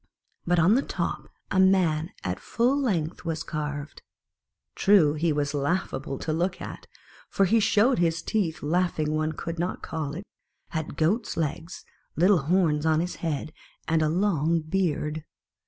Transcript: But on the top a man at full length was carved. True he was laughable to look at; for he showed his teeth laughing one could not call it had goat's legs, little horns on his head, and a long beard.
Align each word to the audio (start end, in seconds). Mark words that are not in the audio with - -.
But 0.47 0.57
on 0.57 0.73
the 0.73 0.81
top 0.81 1.29
a 1.51 1.59
man 1.59 2.09
at 2.23 2.39
full 2.39 2.75
length 2.75 3.23
was 3.23 3.43
carved. 3.43 4.01
True 4.73 5.13
he 5.13 5.31
was 5.31 5.53
laughable 5.53 6.17
to 6.17 6.33
look 6.33 6.59
at; 6.59 6.87
for 7.29 7.45
he 7.45 7.59
showed 7.59 7.99
his 7.99 8.23
teeth 8.23 8.63
laughing 8.63 9.13
one 9.13 9.33
could 9.33 9.59
not 9.59 9.83
call 9.83 10.15
it 10.15 10.23
had 10.69 10.97
goat's 10.97 11.37
legs, 11.37 11.85
little 12.15 12.39
horns 12.39 12.83
on 12.83 12.99
his 12.99 13.17
head, 13.17 13.53
and 13.87 14.01
a 14.01 14.09
long 14.09 14.61
beard. 14.61 15.23